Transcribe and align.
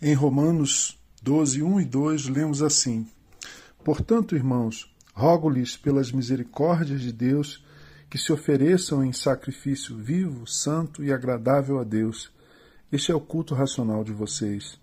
Em 0.00 0.14
Romanos 0.14 0.96
12, 1.24 1.60
1 1.60 1.80
e 1.80 1.84
2, 1.84 2.28
lemos 2.28 2.62
assim: 2.62 3.04
Portanto, 3.82 4.36
irmãos, 4.36 4.88
rogo-lhes 5.12 5.76
pelas 5.76 6.12
misericórdias 6.12 7.00
de 7.00 7.12
Deus 7.12 7.64
que 8.08 8.16
se 8.16 8.32
ofereçam 8.32 9.04
em 9.04 9.12
sacrifício 9.12 9.96
vivo, 9.96 10.46
santo 10.46 11.02
e 11.02 11.12
agradável 11.12 11.80
a 11.80 11.84
Deus. 11.84 12.30
Este 12.92 13.10
é 13.10 13.14
o 13.14 13.20
culto 13.20 13.56
racional 13.56 14.04
de 14.04 14.12
vocês. 14.12 14.78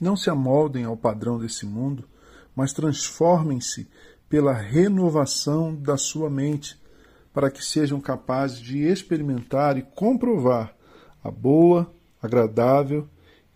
Não 0.00 0.16
se 0.16 0.30
amoldem 0.30 0.84
ao 0.84 0.96
padrão 0.96 1.38
desse 1.38 1.66
mundo, 1.66 2.08
mas 2.56 2.72
transformem-se 2.72 3.86
pela 4.30 4.54
renovação 4.54 5.74
da 5.74 5.98
sua 5.98 6.30
mente, 6.30 6.80
para 7.34 7.50
que 7.50 7.62
sejam 7.62 8.00
capazes 8.00 8.60
de 8.60 8.78
experimentar 8.78 9.76
e 9.76 9.82
comprovar 9.82 10.74
a 11.22 11.30
boa, 11.30 11.92
agradável 12.22 13.06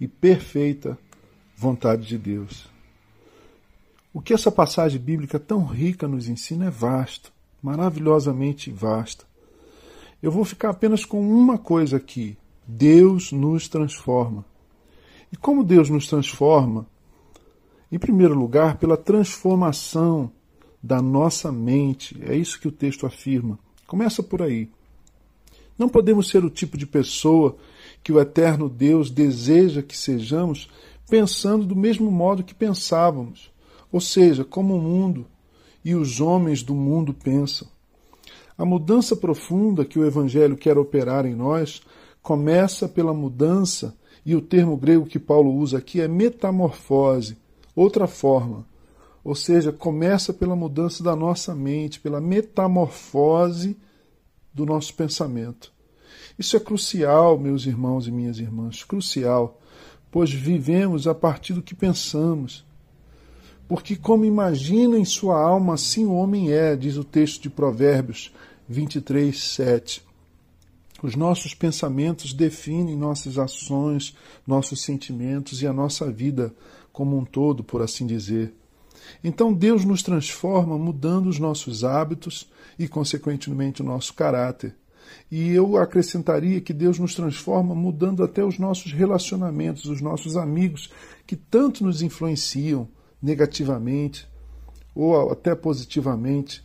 e 0.01 0.09
perfeita 0.09 0.99
vontade 1.57 2.07
de 2.07 2.19
Deus. 2.19 2.69
O 4.13 4.21
que 4.21 4.33
essa 4.33 4.51
passagem 4.51 5.01
bíblica 5.01 5.39
tão 5.39 5.65
rica 5.65 6.07
nos 6.07 6.29
ensina 6.29 6.67
é 6.67 6.71
vasto, 6.71 7.33
maravilhosamente 7.63 8.71
vasto. 8.71 9.27
Eu 10.23 10.31
vou 10.31 10.45
ficar 10.45 10.71
apenas 10.71 11.05
com 11.05 11.21
uma 11.21 11.59
coisa 11.59 11.97
aqui: 11.97 12.37
Deus 12.67 13.33
nos 13.33 13.69
transforma. 13.69 14.45
E 15.33 15.37
como 15.37 15.65
Deus 15.65 15.91
nos 15.91 16.07
transforma? 16.07 16.87
Em 17.91 17.99
primeiro 17.99 18.35
lugar, 18.35 18.79
pela 18.79 18.97
transformação 18.97 20.31
da 20.83 21.01
nossa 21.01 21.51
mente. 21.51 22.17
É 22.23 22.37
isso 22.37 22.61
que 22.61 22.69
o 22.69 22.73
texto 22.73 23.07
afirma. 23.07 23.59
Começa 23.87 24.23
por 24.23 24.43
aí. 24.43 24.71
Não 25.79 25.89
podemos 25.89 26.29
ser 26.29 26.45
o 26.45 26.51
tipo 26.51 26.77
de 26.77 26.87
pessoa 26.87 27.57
que 28.05 28.13
o 28.13 28.21
eterno 28.21 28.69
Deus 28.69 29.11
deseja 29.11 29.83
que 29.83 29.97
sejamos 29.97 30.71
pensando 31.09 31.65
do 31.65 31.75
mesmo 31.75 32.11
modo 32.11 32.45
que 32.45 32.55
pensávamos, 32.55 33.51
ou 33.91 34.01
seja, 34.01 34.45
como 34.45 34.77
o 34.77 34.81
mundo 34.81 35.27
e 35.83 35.95
os 35.95 36.21
homens 36.21 36.63
do 36.63 36.75
mundo 36.75 37.15
pensam. 37.15 37.67
A 38.57 38.65
mudança 38.65 39.17
profunda 39.17 39.85
que 39.85 39.99
o 39.99 40.07
Evangelho 40.07 40.57
quer 40.57 40.77
operar 40.77 41.25
em 41.25 41.35
nós 41.35 41.83
começa 42.23 42.89
pela 42.89 43.13
mudança, 43.13 43.97
e 44.25 44.35
o 44.35 44.41
termo 44.41 44.77
grego 44.77 45.05
que 45.05 45.19
Paulo 45.19 45.53
usa 45.55 45.79
aqui 45.79 46.01
é 46.01 46.09
metamorfose, 46.09 47.37
outra 47.75 48.07
forma. 48.07 48.67
Ou 49.23 49.35
seja, 49.35 49.73
começa 49.73 50.33
pela 50.33 50.57
mudança 50.57 51.03
da 51.03 51.17
nossa 51.17 51.55
mente, 51.55 52.01
pela 52.01 52.21
metamorfose 52.21 53.77
do 54.53 54.65
nosso 54.65 54.95
pensamento. 54.95 55.74
Isso 56.39 56.57
é 56.57 56.61
crucial, 56.61 57.39
meus 57.39 57.67
irmãos 57.67 58.07
e 58.07 58.11
minhas 58.11 58.39
irmãs, 58.39 58.83
crucial, 58.83 59.61
pois 60.11 60.33
vivemos 60.33 61.07
a 61.07 61.15
partir 61.15 61.53
do 61.53 61.63
que 61.63 61.75
pensamos. 61.75 62.65
Porque, 63.69 63.97
como 63.97 64.25
imagina 64.25 64.99
em 64.99 65.05
sua 65.05 65.41
alma, 65.41 65.75
assim 65.75 66.05
o 66.05 66.15
homem 66.15 66.53
é, 66.53 66.77
diz 66.77 66.97
o 66.97 67.05
texto 67.05 67.43
de 67.43 67.51
Provérbios 67.51 68.33
23, 68.69 69.39
7. 69.39 70.03
Os 71.03 71.15
nossos 71.15 71.55
pensamentos 71.55 72.33
definem 72.33 72.97
nossas 72.97 73.39
ações, 73.39 74.17
nossos 74.47 74.83
sentimentos 74.83 75.63
e 75.63 75.67
a 75.67 75.73
nossa 75.73 76.11
vida 76.11 76.55
como 76.93 77.19
um 77.19 77.25
todo, 77.25 77.63
por 77.63 77.83
assim 77.83 78.07
dizer. 78.07 78.55
Então 79.23 79.53
Deus 79.53 79.85
nos 79.85 80.03
transforma 80.03 80.79
mudando 80.79 81.27
os 81.27 81.39
nossos 81.39 81.85
hábitos 81.85 82.51
e, 82.79 82.89
consequentemente, 82.89 83.83
o 83.83 83.85
nosso 83.85 84.15
caráter. 84.15 84.75
E 85.31 85.51
eu 85.51 85.77
acrescentaria 85.77 86.61
que 86.61 86.73
Deus 86.73 86.99
nos 86.99 87.15
transforma 87.15 87.75
mudando 87.75 88.23
até 88.23 88.45
os 88.45 88.59
nossos 88.59 88.93
relacionamentos, 88.93 89.87
os 89.87 90.01
nossos 90.01 90.37
amigos, 90.37 90.91
que 91.27 91.37
tanto 91.37 91.85
nos 91.85 92.03
influenciam 92.03 92.89
negativamente 93.23 94.29
ou 94.95 95.33
até 95.33 95.55
positivamente. 95.55 96.63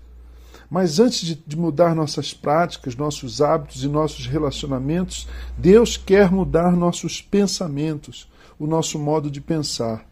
Mas 0.69 0.99
antes 0.99 1.21
de, 1.21 1.35
de, 1.35 1.57
mudar 1.57 1.95
nossas 1.95 2.33
práticas, 2.33 2.95
nossos 2.95 3.41
hábitos 3.41 3.83
e 3.83 3.87
nossos 3.87 4.27
relacionamentos, 4.27 5.27
Deus 5.57 5.97
quer 5.97 6.31
mudar 6.31 6.71
nossos 6.71 7.21
pensamentos, 7.21 8.29
o 8.59 8.67
nosso 8.67 8.99
modo 8.99 9.31
de 9.31 9.41
pensar. 9.41 10.08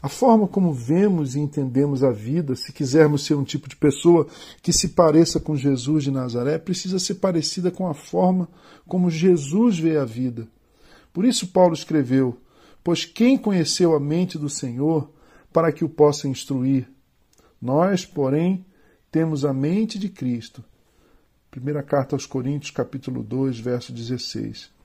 A 0.00 0.08
forma 0.08 0.46
como 0.46 0.72
vemos 0.72 1.34
e 1.34 1.40
entendemos 1.40 2.04
a 2.04 2.10
vida, 2.10 2.54
se 2.54 2.72
quisermos 2.72 3.24
ser 3.24 3.34
um 3.34 3.44
tipo 3.44 3.68
de 3.68 3.76
pessoa 3.76 4.26
que 4.62 4.72
se 4.72 4.90
pareça 4.90 5.40
com 5.40 5.56
Jesus 5.56 6.04
de 6.04 6.10
Nazaré, 6.10 6.58
precisa 6.58 6.98
ser 6.98 7.16
parecida 7.16 7.70
com 7.70 7.88
a 7.88 7.94
forma 7.94 8.48
como 8.86 9.10
Jesus 9.10 9.78
vê 9.78 9.96
a 9.96 10.04
vida. 10.04 10.46
Por 11.12 11.24
isso, 11.24 11.48
Paulo 11.48 11.74
escreveu: 11.74 12.36
Pois 12.84 13.04
quem 13.04 13.36
conheceu 13.36 13.94
a 13.94 14.00
mente 14.00 14.38
do 14.38 14.48
Senhor 14.48 15.10
para 15.52 15.72
que 15.72 15.84
o 15.84 15.88
possa 15.88 16.28
instruir? 16.28 16.88
Nós, 17.60 18.06
porém, 18.06 18.64
temos 19.10 19.44
a 19.44 19.52
mente 19.52 19.98
de 19.98 20.08
Cristo. 20.08 20.62
Primeira 21.50 21.82
carta 21.82 22.14
aos 22.14 22.24
Coríntios, 22.24 22.70
capítulo 22.70 23.22
2, 23.22 23.58
verso 23.58 23.92
16. 23.92 24.77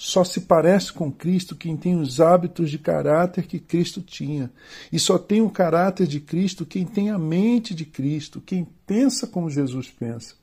Só 0.00 0.22
se 0.22 0.42
parece 0.42 0.92
com 0.92 1.10
Cristo 1.10 1.56
quem 1.56 1.76
tem 1.76 1.98
os 1.98 2.20
hábitos 2.20 2.70
de 2.70 2.78
caráter 2.78 3.48
que 3.48 3.58
Cristo 3.58 4.00
tinha. 4.00 4.48
E 4.92 4.98
só 4.98 5.18
tem 5.18 5.42
o 5.42 5.50
caráter 5.50 6.06
de 6.06 6.20
Cristo 6.20 6.64
quem 6.64 6.86
tem 6.86 7.10
a 7.10 7.18
mente 7.18 7.74
de 7.74 7.84
Cristo, 7.84 8.40
quem 8.40 8.64
pensa 8.86 9.26
como 9.26 9.50
Jesus 9.50 9.90
pensa. 9.90 10.36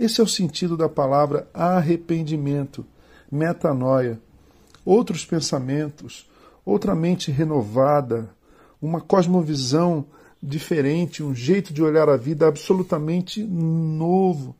Esse 0.00 0.22
é 0.22 0.24
o 0.24 0.26
sentido 0.26 0.74
da 0.74 0.88
palavra 0.88 1.46
arrependimento, 1.52 2.82
metanoia. 3.30 4.18
Outros 4.86 5.22
pensamentos, 5.22 6.26
outra 6.64 6.94
mente 6.94 7.30
renovada, 7.30 8.30
uma 8.80 9.02
cosmovisão 9.02 10.06
diferente, 10.42 11.22
um 11.22 11.34
jeito 11.34 11.74
de 11.74 11.82
olhar 11.82 12.08
a 12.08 12.16
vida 12.16 12.48
absolutamente 12.48 13.44
novo. 13.44 14.56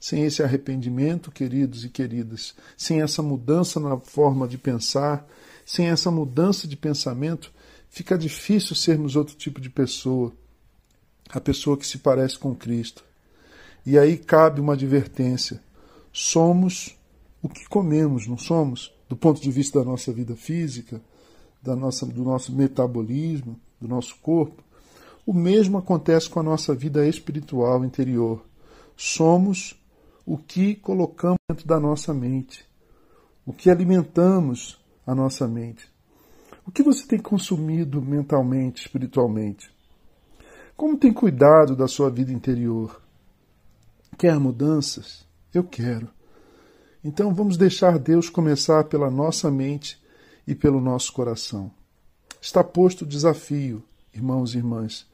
Sem 0.00 0.24
esse 0.24 0.42
arrependimento, 0.42 1.30
queridos 1.30 1.84
e 1.84 1.88
queridas, 1.88 2.54
sem 2.76 3.02
essa 3.02 3.22
mudança 3.22 3.80
na 3.80 3.96
forma 3.98 4.46
de 4.46 4.56
pensar, 4.56 5.26
sem 5.66 5.88
essa 5.88 6.10
mudança 6.10 6.68
de 6.68 6.76
pensamento, 6.76 7.52
fica 7.90 8.16
difícil 8.16 8.76
sermos 8.76 9.16
outro 9.16 9.34
tipo 9.34 9.60
de 9.60 9.68
pessoa, 9.68 10.32
a 11.30 11.40
pessoa 11.40 11.76
que 11.76 11.86
se 11.86 11.98
parece 11.98 12.38
com 12.38 12.54
Cristo. 12.54 13.04
E 13.84 13.98
aí 13.98 14.16
cabe 14.16 14.60
uma 14.60 14.74
advertência: 14.74 15.60
somos 16.12 16.96
o 17.42 17.48
que 17.48 17.68
comemos, 17.68 18.26
não 18.26 18.38
somos? 18.38 18.92
Do 19.08 19.16
ponto 19.16 19.40
de 19.40 19.50
vista 19.50 19.78
da 19.78 19.84
nossa 19.84 20.12
vida 20.12 20.36
física, 20.36 21.00
da 21.62 21.74
nossa, 21.74 22.04
do 22.06 22.22
nosso 22.22 22.52
metabolismo, 22.52 23.58
do 23.80 23.88
nosso 23.88 24.16
corpo. 24.22 24.62
O 25.26 25.32
mesmo 25.32 25.78
acontece 25.78 26.28
com 26.28 26.40
a 26.40 26.42
nossa 26.42 26.74
vida 26.74 27.06
espiritual 27.06 27.84
interior. 27.84 28.44
Somos 28.96 29.78
o 30.28 30.36
que 30.36 30.74
colocamos 30.74 31.38
dentro 31.48 31.66
da 31.66 31.80
nossa 31.80 32.12
mente, 32.12 32.68
o 33.46 33.52
que 33.52 33.70
alimentamos 33.70 34.78
a 35.06 35.14
nossa 35.14 35.48
mente. 35.48 35.90
O 36.66 36.70
que 36.70 36.82
você 36.82 37.06
tem 37.06 37.18
consumido 37.18 38.02
mentalmente, 38.02 38.82
espiritualmente? 38.82 39.74
Como 40.76 40.98
tem 40.98 41.14
cuidado 41.14 41.74
da 41.74 41.88
sua 41.88 42.10
vida 42.10 42.30
interior? 42.30 43.00
Quer 44.18 44.38
mudanças? 44.38 45.26
Eu 45.52 45.64
quero. 45.64 46.10
Então 47.02 47.32
vamos 47.32 47.56
deixar 47.56 47.98
Deus 47.98 48.28
começar 48.28 48.84
pela 48.84 49.10
nossa 49.10 49.50
mente 49.50 49.98
e 50.46 50.54
pelo 50.54 50.78
nosso 50.78 51.10
coração. 51.10 51.70
Está 52.38 52.62
posto 52.62 53.06
o 53.06 53.08
desafio, 53.08 53.82
irmãos 54.12 54.52
e 54.52 54.58
irmãs. 54.58 55.06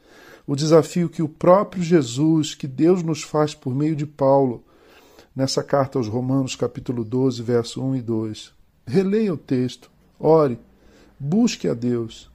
O 0.44 0.56
desafio 0.56 1.08
que 1.08 1.22
o 1.22 1.28
próprio 1.28 1.84
Jesus, 1.84 2.52
que 2.52 2.66
Deus 2.66 3.00
nos 3.04 3.22
faz 3.22 3.54
por 3.54 3.72
meio 3.72 3.94
de 3.94 4.06
Paulo, 4.06 4.63
nessa 5.34 5.62
carta 5.62 5.98
aos 5.98 6.06
Romanos, 6.06 6.54
capítulo 6.54 7.04
12, 7.04 7.42
verso 7.42 7.82
1 7.82 7.96
e 7.96 8.02
2. 8.02 8.52
Releia 8.86 9.34
o 9.34 9.38
texto, 9.38 9.90
ore, 10.18 10.58
busque 11.18 11.68
a 11.68 11.74
Deus, 11.74 12.30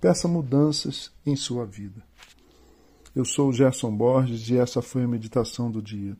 peça 0.00 0.28
mudanças 0.28 1.10
em 1.24 1.34
sua 1.34 1.64
vida. 1.64 2.02
Eu 3.14 3.24
sou 3.24 3.48
o 3.48 3.52
Gerson 3.52 3.90
Borges 3.96 4.48
e 4.50 4.56
essa 4.56 4.82
foi 4.82 5.04
a 5.04 5.08
meditação 5.08 5.70
do 5.70 5.80
dia. 5.80 6.16